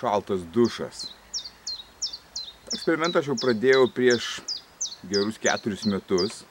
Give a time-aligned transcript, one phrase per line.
[0.00, 1.06] šaltas dušas.
[2.74, 4.40] Eksperimentą aš jau pradėjau prieš
[5.06, 6.42] gerus keturis metus,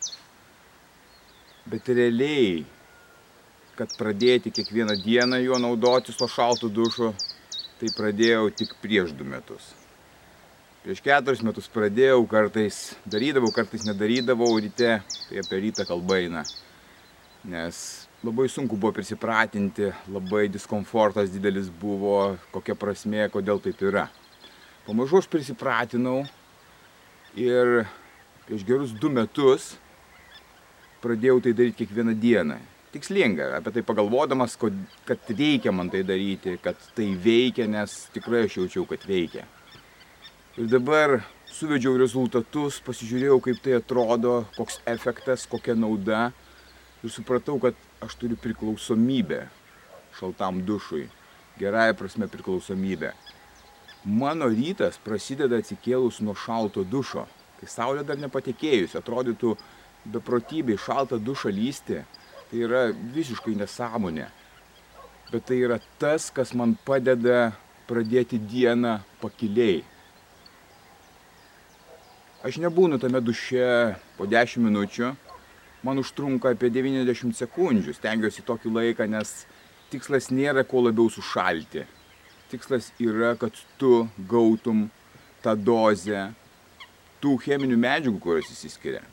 [1.67, 2.63] bet realiai,
[3.75, 7.11] kad pradėti kiekvieną dieną juo naudotis to šalto dušo,
[7.79, 9.73] tai pradėjau tik prieš du metus.
[10.85, 16.45] Prieš keturis metus pradėjau, kartais darydavau, kartais nedarydavau ryte, tai apie rytą kalba eina.
[17.45, 24.07] Nes labai sunku buvo prisipratinti, labai diskomfortas didelis buvo, kokia prasmė, kodėl taip yra.
[24.88, 26.23] Pamažu aš prisipratinau
[27.38, 27.85] ir
[28.48, 29.76] prieš gerus du metus
[31.03, 32.57] pradėjau tai daryti kiekvieną dieną.
[32.96, 38.62] Tikslinga, apie tai pagalvodamas, kad reikia man tai daryti, kad tai veikia, nes tikrai aš
[38.62, 39.43] jaučiau, kad veikia.
[40.55, 41.20] Ir dabar
[41.51, 46.29] suvedžiau rezultatus, pasižiūrėjau, kaip tai atrodo, koks efektas, kokia nauda
[47.03, 49.46] ir supratau, kad aš turiu priklausomybę
[50.20, 51.07] šaltam dušui.
[51.60, 53.13] Gerąją prasme priklausomybę.
[54.05, 57.26] Mano rytas prasideda atsikėlus nuo šalto dušo.
[57.60, 59.55] Kai saulė dar nepatekėjus, atrodytų
[60.05, 62.04] beprotybei šaltą dušą lysti,
[62.49, 64.28] tai yra visiškai nesąmonė.
[65.31, 67.56] Bet tai yra tas, kas man padeda
[67.90, 69.81] pradėti dieną pakiliai.
[72.46, 75.16] Aš nebūnu tame duše po 10 minučių,
[75.85, 77.94] man užtrunka apie 90 sekundžių.
[77.94, 79.44] Stengiuosi tokį laiką, nes
[79.94, 81.85] tikslas nėra kuo labiau sušalti.
[82.50, 84.88] Tikslas yra, kad tu gautum
[85.45, 86.31] tą dozę
[87.22, 89.03] tų cheminių medžiagų, kurios įsiskiria.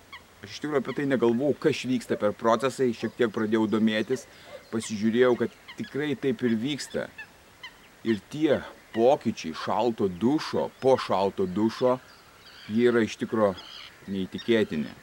[0.42, 4.27] Aš iš tikrųjų apie tai negalvojau, kas vyksta per procesai, šiek tiek pradėjau domėtis,
[4.72, 7.06] pasižiūrėjau, kad tikrai taip ir vyksta.
[8.08, 8.58] Ir tie
[8.96, 11.98] pokyčiai šalto dušo, po šalto dušo,
[12.72, 13.55] jie yra iš tikrųjų
[14.11, 15.02] neįtikėtini.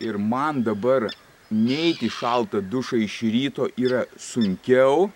[0.00, 1.08] Ir man dabar
[1.50, 5.10] neiti šaltą dušą iš ryto yra sunkiau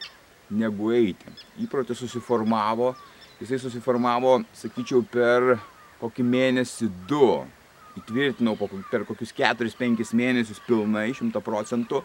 [0.50, 1.30] negu eiti.
[1.64, 2.92] Įprotis susiformavo,
[3.40, 5.56] jisai susiformavo, sakyčiau, per
[6.02, 7.30] kokį mėnesį du.
[7.94, 8.56] Įtvirtinau
[8.90, 12.02] per kokius 4-5 mėnesius pilnai, 100 procentų.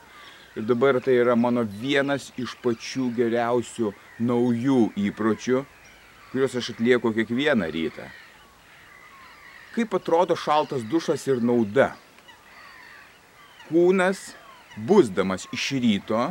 [0.57, 3.91] Ir dabar tai yra mano vienas iš pačių geriausių
[4.25, 5.63] naujų įpročių,
[6.31, 8.07] kuriuos aš atlieku kiekvieną rytą.
[9.75, 11.91] Kaip atrodo šaltas dušas ir nauda?
[13.69, 14.33] Kūnas,
[14.87, 16.29] busdamas iš ryto,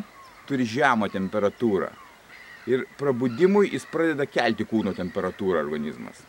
[0.48, 1.90] turi žemą temperatūrą.
[2.68, 6.20] Ir prabudimui jis pradeda kelti kūno temperatūrą organizmas.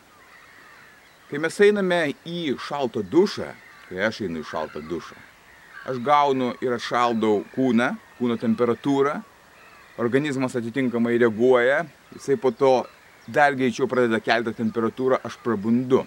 [1.29, 3.49] Kai mes einame į šaltą dušą,
[3.89, 5.17] kai aš einu į šaltą dušą,
[5.89, 7.89] aš gaunu ir atšaldau kūną,
[8.19, 9.19] kūno temperatūrą,
[9.99, 11.83] organizmas atitinkamai reaguoja,
[12.15, 12.73] jisai po to
[13.27, 16.05] dar greičiau pradeda kelti temperatūrą, aš prabundu.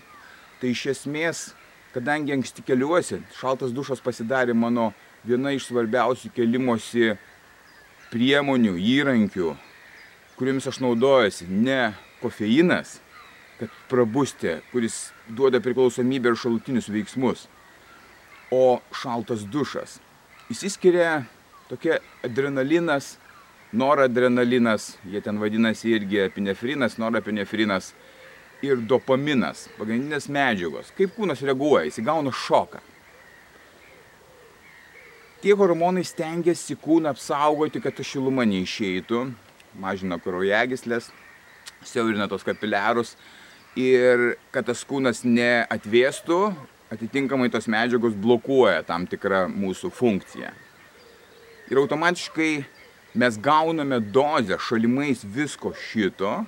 [0.60, 1.50] Tai iš esmės
[1.94, 4.90] kadangi anksti keliuosi, šaltas dušas pasidarė mano
[5.26, 7.12] viena iš svarbiausių kelimosi
[8.12, 9.54] priemonių, įrankių,
[10.38, 11.48] kuriomis aš naudojuosi.
[11.48, 11.92] Ne
[12.22, 12.98] kofeinas,
[13.60, 17.46] kad prabusti, kuris duoda priklausomybę ir šalutinius veiksmus,
[18.52, 19.98] o šaltas dušas.
[20.52, 21.22] Įsiskiria
[21.70, 23.16] tokia adrenalinas,
[23.72, 27.92] noradrenalinas, jie ten vadinasi irgi epinefrinas, norapinefrinas
[28.62, 30.92] ir dopaminas, pagrindinės medžiagos.
[30.96, 32.80] Kaip kūnas reaguoja, jis įgauna šoką.
[35.42, 39.24] Tie hormonai stengiasi kūną apsaugoti, kad ta šiluma neišeitų,
[39.82, 41.08] mažina kraujagyslės,
[41.82, 43.16] siaurina tos kapiliarus
[43.74, 46.38] ir kad tas kūnas neatvėstų,
[46.94, 50.52] atitinkamai tos medžiagos blokuoja tam tikrą mūsų funkciją.
[51.72, 52.52] Ir automatiškai
[53.18, 56.42] mes gauname dozę šalimais visko šito,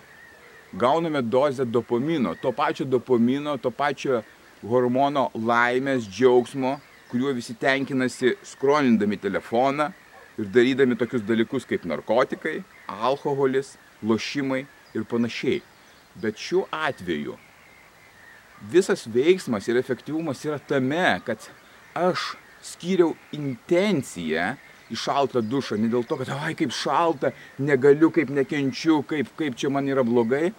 [0.78, 4.22] gauname dozę dopamino, to pačio dopamino, to pačio
[4.64, 6.78] hormono laimės, džiaugsmo,
[7.10, 9.90] kuriuo visi tenkinasi skronindami telefoną
[10.38, 15.60] ir darydami tokius dalykus kaip narkotikai, alkoholis, lošimai ir panašiai.
[16.20, 17.36] Bet šiuo atveju
[18.70, 21.50] visas veiksmas ir efektyvumas yra tame, kad
[21.94, 22.34] aš
[22.64, 24.54] skyriau intenciją
[24.92, 29.56] į šaltą dušą, ne dėl to, kad, oi, kaip šalta, negaliu, kaip nekenčiu, kaip, kaip
[29.60, 30.50] čia man yra blogai,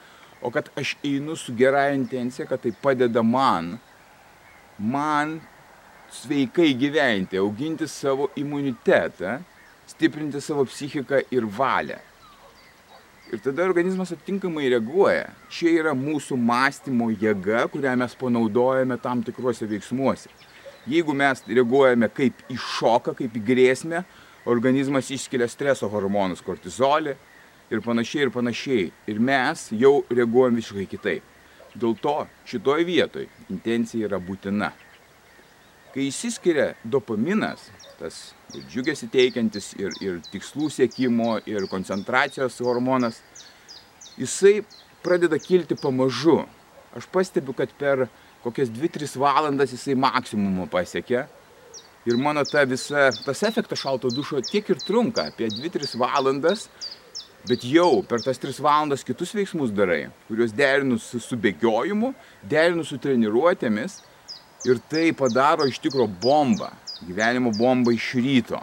[0.42, 3.76] o kad aš einu su gera intencija, kad tai padeda man,
[4.78, 5.38] man
[6.12, 9.40] sveikai gyventi, auginti savo imunitetą,
[9.88, 12.02] stiprinti savo psichiką ir valią.
[13.34, 15.32] Ir tada organizmas atitinkamai reaguoja.
[15.50, 20.30] Čia yra mūsų mąstymo jėga, kurią mes panaudojame tam tikruose veiksmuose.
[20.86, 24.04] Jeigu mes reaguojame kaip į šoką, kaip į grėsmę,
[24.46, 27.16] organizmas išskiria streso hormonus, kortizolį
[27.74, 28.90] ir panašiai ir panašiai.
[29.10, 31.32] Ir mes jau reaguojam visiškai kitaip.
[31.76, 34.72] Dėl to šitoj vietoj intencija yra būtina.
[35.96, 43.22] Kai įsiskiria dopaminas, tas ir džiugesi teikiantis, ir, ir tikslų siekimo, ir koncentracijos hormonas,
[44.20, 44.60] jisai
[45.04, 46.44] pradeda kilti pamažu.
[46.96, 48.06] Aš pastebiu, kad per
[48.46, 51.26] kokias 2-3 valandas jisai maksimumą pasiekia.
[52.06, 56.68] Ir mano ta visa, tas efektas šalto dušo tiek ir trunka, apie 2-3 valandas,
[57.50, 62.14] bet jau per tas 3 valandas kitus veiksmus darai, kuriuos derinu su, su bėgiojimu,
[62.46, 64.00] derinu su treniruotėmis
[64.70, 66.70] ir tai padaro iš tikro bombą
[67.02, 68.60] gyvenimo bomba iš ryto.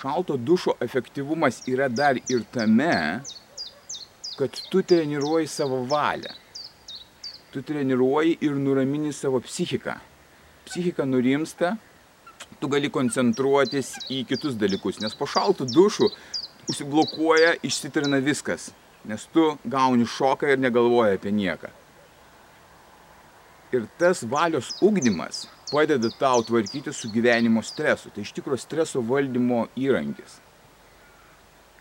[0.00, 3.22] Šalto dušo efektyvumas yra dar ir tame,
[4.38, 6.41] kad tu treniruoji savo valią.
[7.52, 9.98] Tu treniruoji ir nuramini savo psichiką.
[10.64, 11.76] Psichika nurimsta,
[12.60, 16.08] tu gali koncentruotis į kitus dalykus, nes po šaltų dušų
[16.72, 18.70] užsiblokuoja, išsitrina viskas,
[19.04, 21.72] nes tu gauni šoką ir negalvoji apie nieką.
[23.72, 28.10] Ir tas valios ugdymas padeda tau tvarkyti su gyvenimo stresu.
[28.12, 30.36] Tai iš tikrųjų streso valdymo įrankis.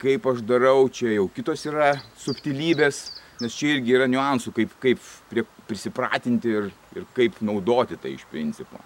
[0.01, 1.91] Kaip aš darau, čia jau kitos yra
[2.24, 3.03] subtilybės,
[3.41, 8.25] nes čia irgi yra niuansų, kaip, kaip prie, prisipratinti ir, ir kaip naudoti tai iš
[8.31, 8.81] principo.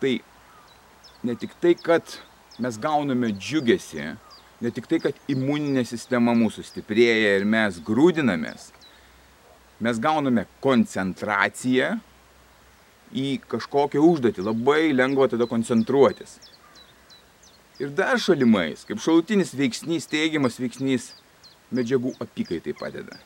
[0.00, 0.12] Tai
[1.26, 2.18] ne tik tai, kad
[2.60, 4.10] mes gauname džiugesi,
[4.60, 8.70] ne tik tai, kad imuninė sistema mūsų stiprėja ir mes grūdinamės,
[9.80, 11.96] mes gauname koncentraciją,
[13.10, 16.38] į kažkokią užduotį, labai lengva tada koncentruotis.
[17.80, 21.10] Ir dar šalimais, kaip šalutinis veiksnys, teigiamas veiksnys,
[21.74, 23.18] medžiagų apykaitai padeda.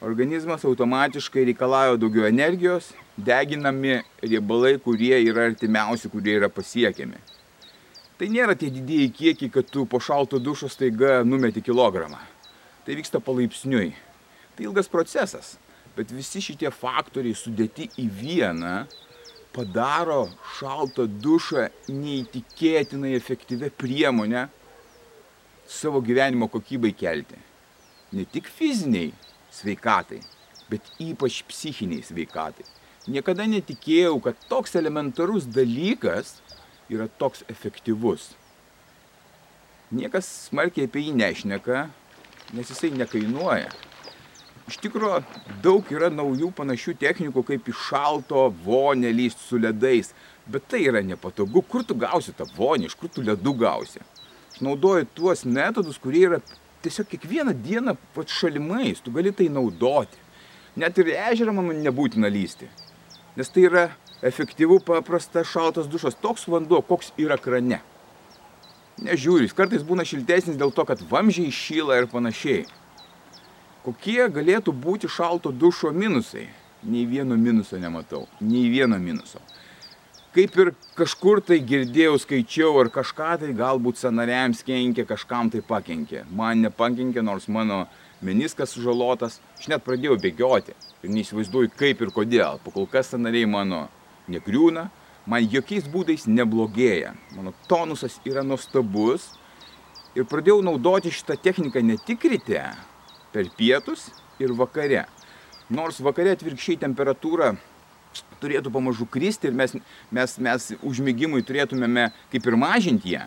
[0.00, 2.86] Organizmas automatiškai reikalauja daugiau energijos,
[3.20, 7.20] deginami riebalai, kurie yra artimiausi, kurie yra pasiekiami.
[8.16, 12.16] Tai nėra tie didieji kiekiai, kad tu po šalto dušo staiga numeti kilogramą.
[12.86, 13.92] Tai vyksta palaipsniui.
[14.56, 15.58] Tai ilgas procesas.
[15.92, 18.74] Bet visi šitie faktoriai sudėti į vieną
[19.52, 24.48] padaro šaltą dušą neįtikėtinai efektyvę priemonę
[25.68, 27.36] savo gyvenimo kokybei kelti.
[28.16, 29.12] Ne tik fiziniai
[29.54, 30.20] sveikatai,
[30.70, 32.66] bet ypač psichiniai sveikatai.
[33.10, 36.36] Niekada netikėjau, kad toks elementarus dalykas
[36.92, 38.32] yra toks efektyvus.
[39.90, 41.86] Niekas smarkiai apie jį nešneka,
[42.54, 43.70] nes jisai nekainuoja.
[44.70, 45.16] Iš tikrųjų,
[45.64, 50.12] daug yra naujų panašių technikų, kaip iš šalto vonę lysti su ledais,
[50.46, 51.64] bet tai yra nepatogu.
[51.66, 54.02] Kur tu gausi tą vonį, iš kur tu ledų gausi?
[54.52, 56.38] Aš naudoju tuos metodus, kurie yra
[56.84, 60.18] tiesiog kiekvieną dieną pat šalimais, tu gali tai naudoti.
[60.76, 62.68] Net ir ežerą man nebūtina lysti,
[63.36, 63.86] nes tai yra
[64.22, 67.80] efektyvų, paprastas šaltas dušas, toks vanduo, koks yra krane.
[69.00, 72.66] Nežiūri, kartais būna šiltesnis dėl to, kad vamžiai šyla ir panašiai.
[73.80, 76.50] Kokie galėtų būti šalto dušo minusai?
[76.84, 78.26] Nei vieno minuso nematau.
[78.40, 79.40] Nei vieno minuso.
[80.30, 86.20] Kaip ir kažkur tai girdėjau, skaičiau ar kažką tai galbūt sanariams kenkia, kažkam tai pakenkė.
[86.30, 87.80] Man nepakenkė, nors mano
[88.22, 89.40] meniskas sužalotas.
[89.58, 92.60] Aš net pradėjau bėgioti ir neįsivaizduoju kaip ir kodėl.
[92.62, 93.88] Po kol kas sanariai mano
[94.30, 94.84] nekriūna,
[95.26, 97.16] man jokiais būdais neblogėja.
[97.34, 99.32] Mano tonusas yra nuostabus
[100.14, 102.62] ir pradėjau naudoti šitą techniką ne tik ryte,
[103.34, 105.08] per pietus ir vakare.
[105.74, 107.56] Nors vakare atvirkščiai temperatūra
[108.40, 109.76] turėtų pamažu kristi ir mes,
[110.10, 113.26] mes, mes užmygimui turėtumėme kaip ir mažinti ją.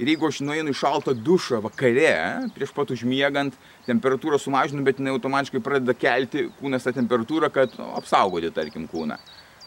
[0.00, 3.54] Ir jeigu aš nueinu į šaltą dušą vakare, prieš pat užmiegant,
[3.86, 9.18] temperatūrą sumažinu, bet jinai automatiškai pradeda kelti kūnas tą temperatūrą, kad nu, apsaugoti, tarkim, kūną.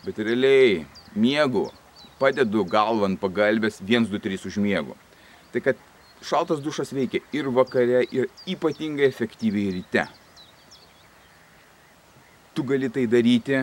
[0.04, 0.82] Bet realiai
[1.16, 1.68] miegu,
[2.20, 4.98] padedu galvą ant pagalbės 1, 2, 3 užmiegu.
[5.54, 5.80] Tai kad
[6.26, 10.08] šaltas dušas veikia ir vakare, ir ypatingai efektyviai ryte.
[12.56, 13.62] Tu gali tai daryti,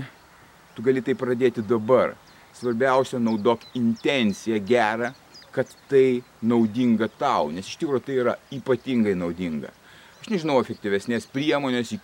[0.77, 2.17] tu gali tai pradėti dabar.
[2.53, 5.13] Svarbiausia, naudok intenciją gerą,
[5.53, 9.73] kad tai naudinga tau, nes iš tikrųjų tai yra ypatingai naudinga.
[10.23, 11.97] Aš nežinau efektyvesnės priemonės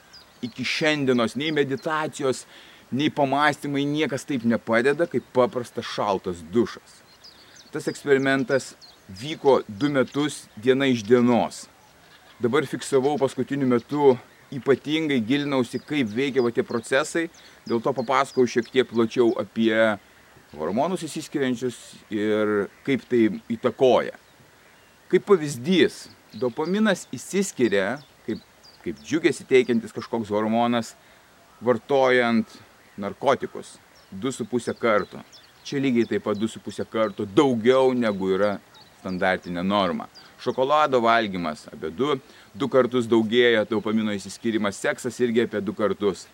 [0.45, 2.45] iki šiandienos, nei meditacijos,
[2.91, 7.01] nei pamastymai, niekas taip nepadeda, kaip paprastas šaltas dušas.
[7.73, 8.73] Tas eksperimentas
[9.09, 11.67] vyko du metus diena iš dienos.
[12.41, 14.17] Dabar fiksavau paskutiniu metu
[14.55, 17.27] ypatingai gilinausi, kaip veikia va tie procesai,
[17.69, 19.75] dėl to papasakau šiek tiek plačiau apie
[20.57, 21.79] hormonus įsiskiriančius
[22.15, 24.17] ir kaip tai įtakoja.
[25.09, 28.41] Kaip pavyzdys, Dopaminas įsiskiria kaip,
[28.85, 30.93] kaip džiugesi teikiantis kažkoks hormonas,
[31.65, 32.53] vartojant
[33.01, 33.79] narkotikus
[34.13, 35.23] 2,5 karto.
[35.65, 38.59] Čia lygiai taip pat 2,5 karto daugiau negu yra
[39.01, 40.09] standartinė norma.
[40.43, 42.19] Šokolado valgymas apie 2,
[42.55, 46.27] 2 kartus daugėja dopamino įsiskirimas, seksas irgi apie 2 kartus.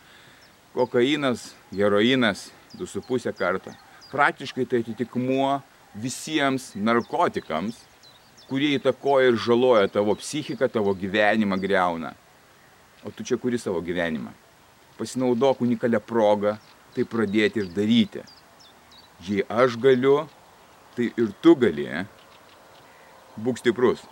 [0.74, 3.72] Kokainas, heroinas 2,5 karto.
[4.10, 5.60] Praktiškai tai atitikmuo
[5.94, 7.78] visiems narkotikams,
[8.50, 12.12] kurie įtakoja ir žaloja tavo psichiką, tavo gyvenimą greuna.
[13.04, 14.32] O tu čia kuri savo gyvenimą.
[14.98, 16.56] Pasinaudok unikalią progą
[16.94, 18.22] tai pradėti ir daryti.
[19.26, 20.24] Jei aš galiu,
[20.94, 21.88] tai ir tu gali.
[23.36, 24.04] Būk stiprus.